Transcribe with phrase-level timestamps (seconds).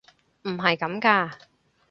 [0.47, 1.31] 唔係咁㗎！